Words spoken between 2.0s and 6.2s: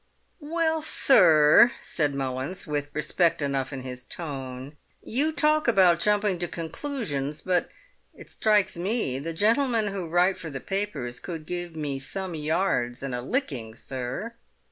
Mullins, with respect enough in his tone, "you talk about